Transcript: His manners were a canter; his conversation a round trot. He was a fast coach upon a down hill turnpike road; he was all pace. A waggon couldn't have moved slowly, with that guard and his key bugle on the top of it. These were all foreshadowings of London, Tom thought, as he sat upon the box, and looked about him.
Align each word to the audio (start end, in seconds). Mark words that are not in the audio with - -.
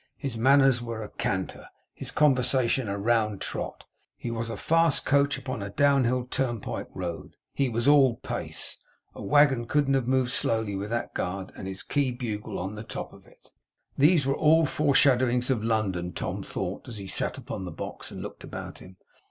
His 0.17 0.35
manners 0.35 0.81
were 0.81 1.03
a 1.03 1.09
canter; 1.11 1.67
his 1.93 2.09
conversation 2.09 2.89
a 2.89 2.97
round 2.97 3.39
trot. 3.39 3.83
He 4.17 4.31
was 4.31 4.49
a 4.49 4.57
fast 4.57 5.05
coach 5.05 5.37
upon 5.37 5.61
a 5.61 5.69
down 5.69 6.05
hill 6.05 6.23
turnpike 6.25 6.87
road; 6.95 7.35
he 7.53 7.69
was 7.69 7.87
all 7.87 8.15
pace. 8.15 8.79
A 9.13 9.21
waggon 9.21 9.65
couldn't 9.67 9.93
have 9.93 10.07
moved 10.07 10.31
slowly, 10.31 10.75
with 10.75 10.89
that 10.89 11.13
guard 11.13 11.51
and 11.55 11.67
his 11.67 11.83
key 11.83 12.11
bugle 12.11 12.57
on 12.57 12.73
the 12.73 12.81
top 12.81 13.13
of 13.13 13.27
it. 13.27 13.51
These 13.95 14.25
were 14.25 14.33
all 14.33 14.65
foreshadowings 14.65 15.51
of 15.51 15.63
London, 15.63 16.13
Tom 16.13 16.41
thought, 16.41 16.87
as 16.87 16.97
he 16.97 17.05
sat 17.05 17.37
upon 17.37 17.65
the 17.65 17.71
box, 17.71 18.09
and 18.09 18.23
looked 18.23 18.43
about 18.43 18.79
him. 18.79 18.97